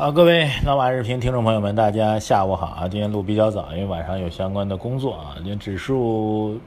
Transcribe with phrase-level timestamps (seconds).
[0.00, 2.88] 好，各位老马日评听众朋友们，大家下午好啊！
[2.88, 5.34] 今天录比较早，因为晚上有相关的工作啊。
[5.36, 6.58] 今天指数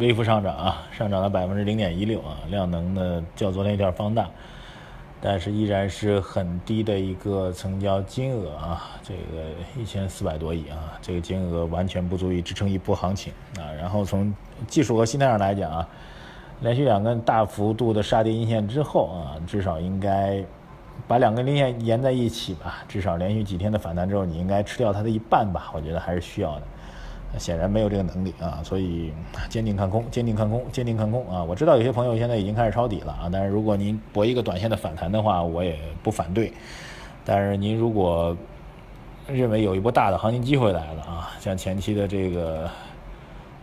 [0.00, 4.28] 微幅上涨啊，上涨了百分之零点一六啊，量能呢较昨天有点放大，
[5.20, 9.44] 但是依然是很低的一个成交金额啊，这个
[9.80, 13.70] 一千四百多亿啊，这个金额完全不足以支撑一波行情啊。
[13.78, 14.34] 然后从
[14.66, 15.88] 技术和心态上来讲啊，
[16.62, 20.44] 连续两根大幅度的杀跌阴线之后啊，至少应该。
[21.06, 25.70] 把两根零线连在一起吧，至少连续几天的反弹之后，你应该吃掉它的一半吧？
[25.74, 26.62] 我觉得还是需要的。
[27.38, 29.12] 显然没有这个能力啊，所以
[29.50, 31.44] 坚定看空，坚定看空，坚定看空啊！
[31.44, 36.52] 我知道有些朋友现在已经开始抄底了啊，但是如果您博一个短线的反弹的话，我也不反对。
[37.24, 38.34] 但是您如果
[39.26, 42.68] 认为有一波大的行情机会来了啊，像前期的这个。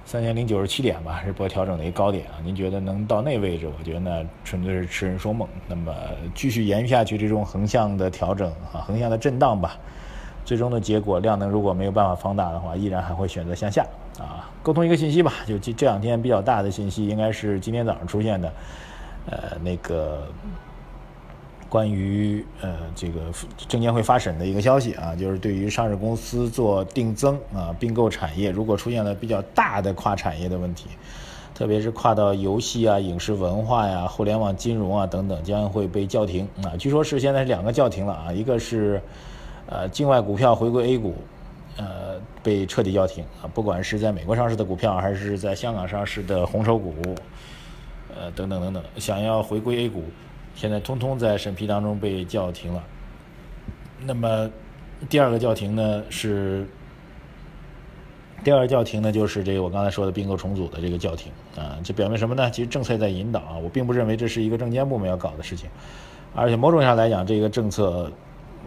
[0.05, 2.37] 三千零九十七点吧，是波调整的一个高点啊。
[2.43, 3.67] 您觉得能到那位置？
[3.67, 5.47] 我觉得呢纯粹是痴人说梦。
[5.67, 5.91] 那么
[6.35, 9.75] 继续延续下去，这种横向的调整啊，横向的震荡吧，
[10.45, 13.83] 最终的结果量能如果没有办法放大的话，依然还会选择向下
[14.19, 14.47] 啊。
[14.61, 18.53] 沟通一个信息吧，就这这两天比较大的信息，应该是今天早上出现的，
[19.31, 20.27] 呃，那个。
[21.75, 23.19] 关于呃这个
[23.67, 30.87] 证监会发审的一个消息啊，就是对于上市公司做定增啊并购产业，如果出现了比较大的跨产业的问题，
[31.53, 36.71] 特别是跨到游戏啊、影视文化呀、互联网金融啊等等，将会被叫停啊。
[36.79, 39.01] 据说是现在是两个叫停了啊，一个是
[39.67, 41.13] 呃境外股票回归 A 股，
[41.75, 46.93] 呃被彻底叫停啊，不管是在美国上市的股票，还是在香港上市的红筹股，
[48.15, 50.05] 呃等等等等，想要回归 A 股。
[50.55, 52.83] 现在通通在审批当中被叫停了。
[54.05, 54.49] 那么
[55.09, 56.67] 第二个叫停呢是
[58.43, 62.49] 第二个叫停呢就是这个我刚才说的并购重组的这个叫停啊，这表明什么呢？
[62.51, 65.69] 其实政策在引导啊，我并不认为这是一个证监部门要搞的事情，
[66.33, 68.11] 而且某种上来讲，这个政策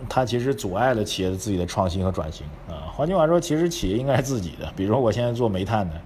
[0.08, 2.90] 它其实阻碍了企业的自己的创新和转型啊。
[2.92, 6.00] 换句话说，其实企业应该是自己的，比如说我现在做煤炭的。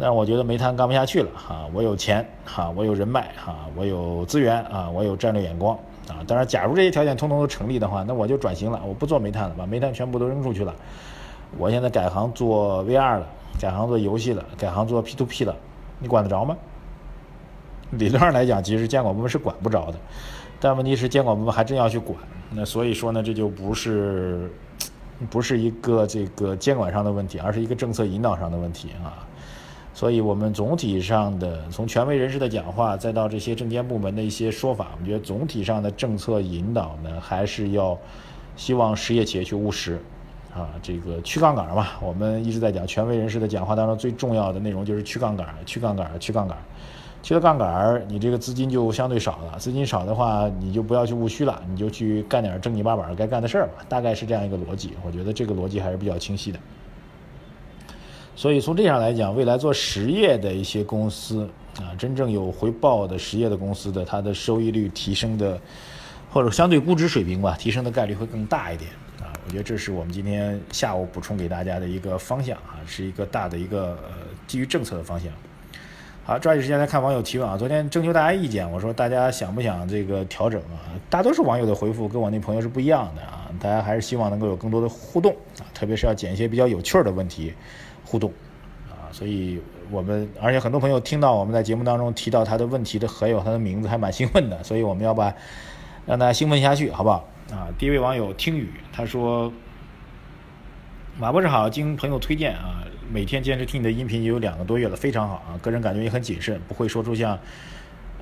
[0.00, 5.76] 但我觉得煤炭干不下去了哈，我有钱哈，我有人脉哈，我有资源啊，我有战略眼光
[6.06, 6.22] 啊。
[6.26, 10.72] 当然，假如这些条件通通都成立的话，那我就转型了，我不做煤炭了，把煤炭全部都扔出去了。
[11.56, 13.26] 我现在改行做 VR 了，
[13.60, 15.56] 改行做游戏了，改行做 P2P 了，
[15.98, 16.56] 你管得着吗？
[17.90, 19.98] 理论上来讲，其实监管部门是管不着的，
[20.60, 22.16] 但问题是监管部门还真要去管，
[22.50, 24.48] 那所以说呢，这就不是
[25.30, 29.26] 不是一个这个监管上的问题，而是一个政策引导上的问题啊。
[29.94, 37.98] 所以，我们总体上的从权威人士的讲话，再到这些证监部门的一些说法，我们觉得总体上的政策引导呢，还是要
[38.56, 40.00] 希望实业企业去务实，
[40.54, 41.88] 啊，这个去杠杆嘛。
[42.00, 46.56] 我们一直在讲权威人士的讲话当中最重要的内容就是去杠杆，去杠杆，去杠杆。
[47.20, 49.58] 去了杠杆，你这个资金就相对少了。
[49.58, 53.84] 资金少的话，你就不要去务虚了，你就去干点正经八百该干的事儿吧。
[53.88, 56.58] 大概是这样一个逻辑，我觉得这个逻辑还是比较清晰的。
[58.38, 61.42] 所以从这上来讲，未来做实业的一些公司
[61.80, 65.60] 啊，真正有回报的实业的公司的，它的收益率提升的，
[66.30, 69.34] 或者相对估值水平吧，提升的概率会更大一点啊。
[69.44, 74.14] 我觉得这是我们今天下午补充给大家的一个方向啊，是一个大的一个呃
[74.46, 75.32] 基于政策的方向。
[76.22, 77.56] 好，抓紧时间来看网友提问啊。
[77.56, 80.94] 昨天征求大家意见，我说大家想不想这个调整啊？
[81.10, 87.52] 大多数网友的回复跟我那朋友是不一样的啊，大家还是希望能够有更多的互动啊，特别是要捡一些比较有趣儿的问题。
[88.08, 88.32] 互动，
[88.88, 89.60] 啊，所以
[89.90, 95.34] 我们而且很多朋友听到我们在节目当中提到他的问题的还有他的名字，还蛮兴奋的，所以我们要把
[96.06, 97.28] 让大家兴奋下去，好不好？
[97.50, 99.52] 啊，第一位网友听雨他说
[101.20, 107.38] ：“马博士好，经朋友推荐啊，每天坚持听你的音频也有两个多月了，非常好啊，个人感觉也很谨慎，不会说出像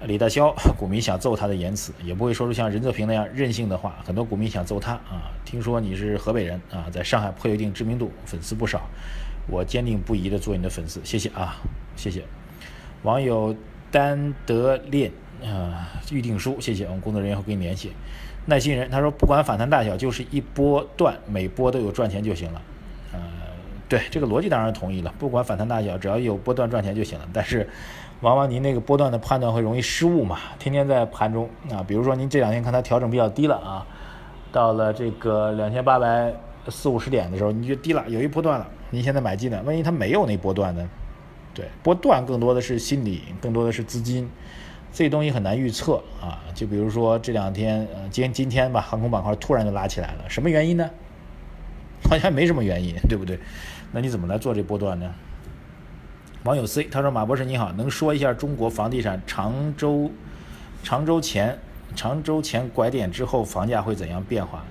[0.04, 5.30] 李大霄股民想揍他的言辞，也不会说出像任泽平那样任性的话，很多股民想揍他啊。
[5.44, 8.82] 听说你是河北人啊，在上海颇有一定知名度，粉丝不少。”
[9.48, 11.56] 我坚定不移的做你的粉丝，谢谢啊，
[11.94, 12.22] 谢谢。
[13.02, 13.54] 网友
[13.90, 15.10] 丹德烈
[15.44, 17.92] 啊，预定书，谢谢，我们工作人员会跟你联系。
[18.46, 22.62] 耐心人他说，不管反弹大小，就是一波段，每波都有赚钱就行了。
[23.12, 23.20] 呃，
[23.88, 27.28] 对，这个逻辑当然同意了，不管反弹大小，只要有波段赚钱就行了。
[27.32, 27.68] 但是，
[28.20, 33.86] 往往您那个波段的判断会容易失误嘛，天天在盘中啊，比如说您这两天看它调整比较低了啊，
[34.50, 36.32] 到了这个两千八百
[36.68, 38.66] 四五十点的时候，你就低了，有一波段了。
[38.90, 40.88] 您现在买进的，万一它没有那波段呢？
[41.54, 44.28] 对，波段更多的是心理，更多的是资金，
[44.92, 46.40] 这东西很难预测啊。
[46.54, 50.90] 就比如说这两天，呃，今今天吧，航空板块突然就拉起来了，什么原因呢？
[52.08, 53.38] 好像没什么原因， 对不对？
[53.92, 55.12] 那你怎么来做这波段呢？
[56.44, 60.08] 网友 C 他说：“马博士你好，能说一下中国房地产常州
[60.84, 61.58] 常州前
[61.96, 64.62] 常州前拐点之后房价会怎样变化？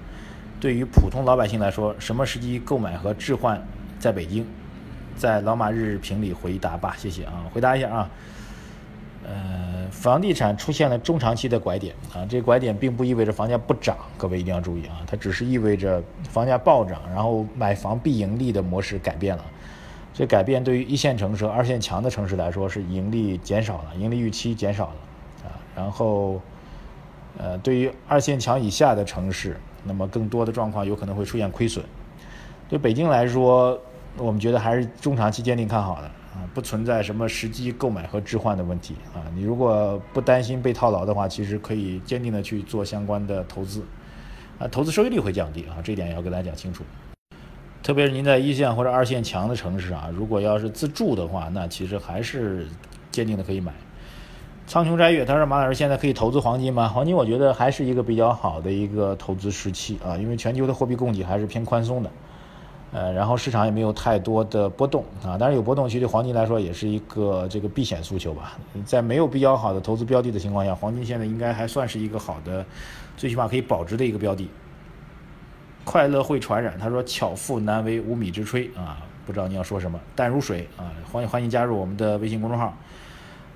[0.61, 3.61] 对于普通老百姓来说，什么时机购买和置换
[4.05, 4.45] 在北京？
[5.17, 8.09] 在老马日评里回答吧，谢谢啊，回答一下啊。
[9.25, 19.43] 呃，房地产出现了中长期的拐点啊，这拐点并不意味着房价不涨，各位一定要注意啊，它只是意味着房价暴涨，然后买房必盈利的模式改变了。
[20.13, 24.95] 这改变对于一线城市、二线强的城市来说是盈利减少了，盈利预期减少了
[25.45, 25.49] 啊。
[25.75, 26.39] 然后，
[27.39, 31.83] 呃，对于二线强以下的城市，那么更多的状况有可能会出现亏损。
[32.67, 33.79] 对北京来说，
[34.17, 39.23] 我们觉得还是中长期坚定看好的啊，不存在什么时机购买和置换的问题啊。
[39.35, 43.83] 你如果不担心被套牢的话，其实可以坚定的去做相关的投资
[44.57, 46.83] 啊，投资收益率会降低啊，这一点要跟大家讲清楚。
[47.83, 52.67] 特别是您在一线或者二线强的城市啊，如果要是自住的话，那其实还是
[53.11, 53.73] 坚定的可以买。
[54.65, 56.87] 苍穹摘月他说：“马老师现在可以投资黄金吗？
[56.87, 62.09] 黄金我觉得还是一个比较好的一个投资时期啊，因为全球的货币供给还是偏宽松的，
[62.95, 65.37] 呃，然后市场也没有太多的波动啊。
[65.37, 68.57] 当然有波动，其实对黄金来说也是一个这个避险诉求吧。
[68.85, 72.65] 在没有比较好的投资标的的情况下，黄金现在应该还算是一个好的，
[73.17, 74.49] 最起码可以保值的一个标的。”
[75.83, 76.79] 快乐会传染。
[76.79, 79.99] 他说：“巧妇难为无米之炊啊，不知道你要说什么。
[80.15, 82.73] 淡如水啊，欢迎欢迎加入我们的微信公众号。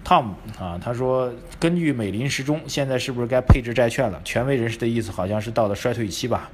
[0.05, 4.21] Tom 啊，他说根据美林时钟，现在是不是该配置债券了？
[4.25, 6.49] 权威人士的意思好像是到了衰退期吧。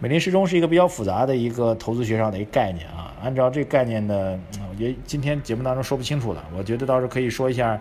[0.00, 3.14] 美林时钟是一个比较复杂的一个投资学上的一个概念啊。
[3.22, 4.36] 按照这概念呢，
[4.70, 6.44] 我觉得今天节目当中说不清楚了。
[6.56, 7.80] 我觉得倒是可以说一下。”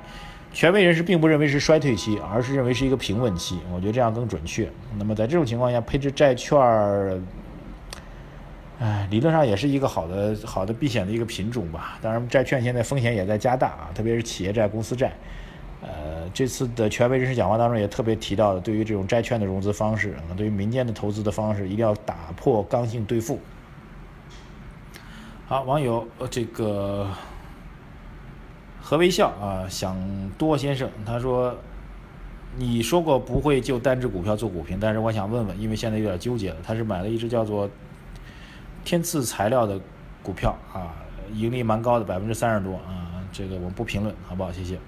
[0.51, 3.60] 权威人士并不认为是衰退期，而是认为是一个平稳期。
[3.71, 4.68] 我觉得这样更准确。
[4.98, 7.21] 那么在这种情况下，配置债券儿，
[8.80, 12.00] 哎，理论上也是一个好的、好的避险的一个品种吧。
[12.01, 15.13] 当然，债券现在风险也在加大啊，特别是企业债、公司债。
[15.81, 23.40] 呃，这次的权威人士讲话当中也特别提到了，对于这种债券的融资方式，啊对于民间的投资的方式，一定要打破刚性兑付。
[25.48, 27.10] 好，网友这个。
[28.81, 29.96] 何微笑啊，想
[30.36, 31.56] 多先生，他说，
[32.58, 36.56] 你说过不会就单只股票做股评，但是我想问问，因为现在有点纠结了。
[36.64, 37.70] 他是买了一只叫做
[38.84, 39.80] 天赐材料的
[40.24, 40.96] 股票啊，
[41.36, 43.22] 盈利蛮高的，百分之三十多啊。
[43.31, 44.52] 这个我们不评论，好不好？
[44.52, 44.80] 谢谢。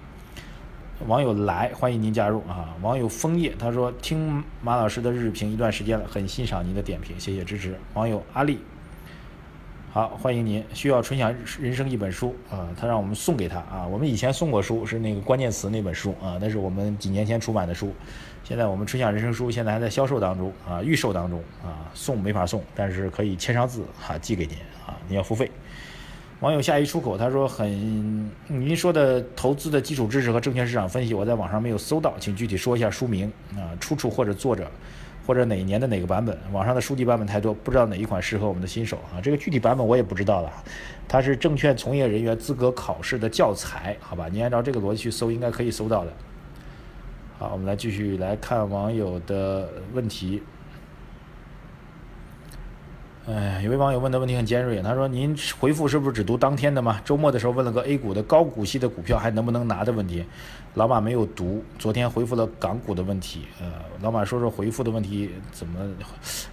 [1.06, 2.74] 网友来，欢迎您加入啊。
[2.80, 7.78] 网友枫叶他说，听马老师的日评一段时间了，很欣赏您的点评，谢谢支持。
[7.94, 8.58] 网友阿丽。
[9.92, 10.64] 好，欢迎您。
[10.72, 13.86] 需要纯享人生一本书啊，他让我们送给他啊。
[13.86, 17.92] 我们以前送过书，是那个关键词那本书啊，那是我们几年前出版的书。
[18.44, 24.56] 现在我们纯享人生书现在还在销售当中啊，预售当中啊，送没法送，但是可以签上字哈，寄给您
[24.86, 25.50] 啊，您要付费。
[26.42, 34.68] 网友下一出口，他说很，您说的投资的基础知识和证券市场分析，我在网上没有搜到，请具体说一下书名啊，出处或者作者。
[35.24, 36.36] 或者哪一年的哪个版本？
[36.50, 39.22] 网上的书籍版本太多，不知道哪一款适合我们的新手啊。
[39.22, 40.52] 这个具体版本我也不知道了。
[41.06, 44.26] 它是证券从业人员资格考试的教材，好吧？
[44.28, 46.12] 你按照这个逻辑去搜，应该可以搜到的。
[47.38, 50.42] 好，我们来继续来看网友的问题。
[53.24, 57.00] 哎，有位网友问的问题很尖锐，他说：“您回复是不是只读当天的吗？
[57.04, 60.24] 周末的时候问了个 A 股的高股息的股票还能不能拿的问题，
[60.74, 61.62] 老马没有读。
[61.78, 63.66] 昨天回复了港股的问题，呃，
[64.02, 65.78] 老马说说回复的问题怎么？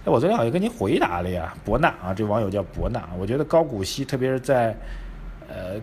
[0.04, 3.02] 哎，我昨天好像跟您回答了呀，博纳啊，这网友叫博纳。
[3.18, 4.72] 我觉得高股息，特别是在，
[5.48, 5.80] 呃，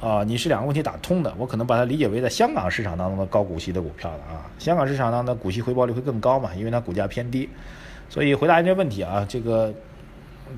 [0.00, 4.48] 啊，你是两个问题打通的，我可能把它理解为在香港市场当中的高股息的股票了啊。
[4.58, 7.46] 香港市场当中的股息回报率会更高嘛，因为它股价偏低，
[8.08, 9.70] 所以回答您这问题啊，这个。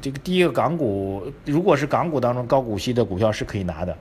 [0.00, 3.96] 这个第一个港股，如果是港股当中高股息的股票是可以拿的。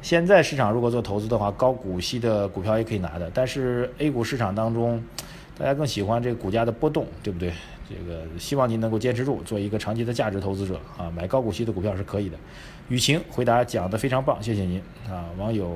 [0.00, 3.30] 现在市场如果做投资的话，高股息的股票也可以拿的。
[3.32, 5.02] 但是 A 股市场当中，
[5.56, 7.52] 大家更喜欢这个股价的波动，对不对？
[7.88, 12.36] 这个希望您能够坚持住，做一个长期的价值投资者啊，买高股息的股票是可以的。
[12.88, 15.70] 雨晴回答讲得非常棒，谢谢您啊，网友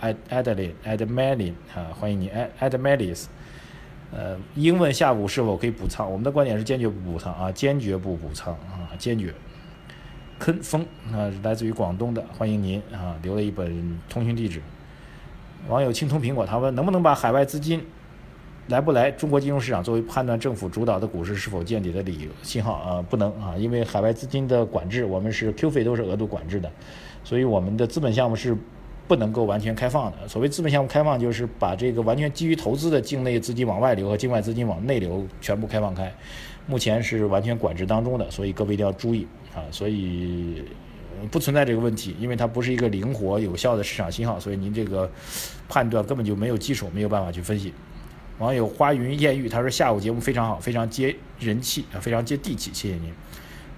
[0.00, 3.26] Ad Adeline Admelin 啊，欢迎您 Ad Admelis。
[4.12, 6.10] 呃，应问下午是否可以补仓？
[6.10, 9.34] 我们的观点是坚决不补仓啊，坚决不补仓啊，坚决。
[10.38, 14.60] 坑风啊，来自于广东的，欢迎您啊，留了一本通讯地址。
[15.68, 17.82] 网友青铜苹果他问，能不能把海外资金
[18.68, 23.02] 来不来中国金融市场作为判断政府主导的股市是否见底的理由信号啊？
[23.02, 26.70] 不能啊，因为海外资金的管制，我们是 Q 费都是额度管制的，
[27.24, 28.56] 所以我们的资本项目是
[29.08, 30.28] 不能够完全开放的。
[30.28, 36.12] 所谓资本项目开放，就是把这个完全基于投资的境内资金往外流和境外资金往内流全部开放开。
[36.66, 39.62] 目前是完全管制当中的，所以各位一定要注意啊！
[39.70, 40.64] 所以
[41.30, 45.08] 不存在这个问题，因为它不是一个灵活有效的市场信号，所以您这个
[45.68, 47.72] 判断根本就没有基础，没有办法去分析。
[48.38, 53.12] 网友花云艳遇他说下午节目非常好，非常接人气啊，非常接地气，谢谢您。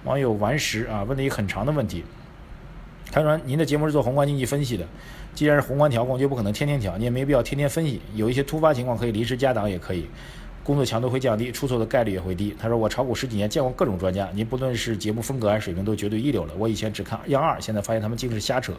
[0.03, 2.03] 网友顽石啊问了一个很长的问题，
[3.11, 4.85] 他说您的节目是做宏观经济分析的，
[5.33, 10.07] 既然是宏观调控，就不可能天天调，你也没必要天天分析，有一些突发情况可以临时加档也可以。
[10.63, 12.55] 工作强度会降低，出错的概率也会低。
[12.59, 16.53] 他说：“我炒股十几年，见过各种专家，您不论是节目风格还是水平，都绝对一流了。
[16.57, 18.73] 我以前只看央二，现在发现他们竟是瞎扯。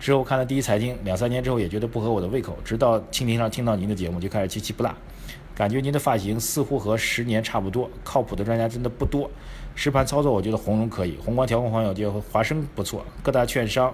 [0.00, 2.56] 之后看了第一财经，两三年之后也觉得不合我的胃口。
[2.64, 4.94] 直到蜻蜓上听到您的节目，就开始七七不落。
[5.54, 7.90] 感觉您的发型似乎和十年差不多。
[8.04, 9.28] 靠谱的专家真的不多。
[9.74, 13.04] 实盘操作，我觉得红融可以，宏观调控方面，我觉得华生不错。
[13.22, 13.92] 各大券商，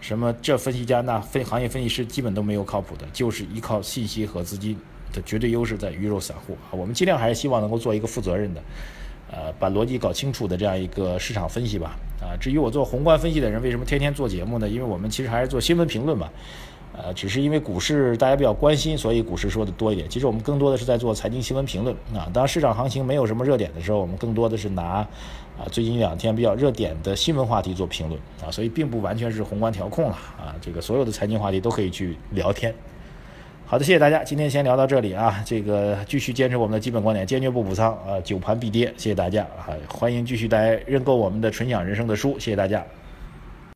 [0.00, 4.76] 什么这分析家那分行业分析师，基本都没有靠谱的，就是依靠信息和资金。
[5.12, 8.62] ”的绝对优势在鱼肉散户啊，我们尽量还是希望能够做一个负责任的，
[9.30, 11.96] 呃，把逻辑搞清楚的这样一个市场分析吧。
[12.20, 14.68] 啊，至于我做宏观分析的人为什么天天做节目呢？
[14.68, 16.28] 因为我们其实还是做新闻评论嘛，
[16.92, 20.08] 呃，只是因为股市大家比较关心，所以股市说的多一点。
[20.08, 22.28] 其实我们更多的是在做财经新闻评论啊。
[22.34, 25.08] 当市场行情没有什么热点的时候，我们更多的是拿啊
[25.70, 30.56] 最近一两天比较热点的新闻话题做评论啊，所以并不完全是宏观调控了啊。
[30.60, 32.74] 这个所有的财经话题都可以去聊天。
[33.70, 35.44] 好的，谢谢大家，今天先聊到这里啊。
[35.44, 38.86] 这个继续坚持我们的基本观点，坚决不补仓啊，久盘必跌。
[38.96, 42.82] 谢谢大家啊，欢迎继续来认购我们的《纯享人生》的书，谢谢大家。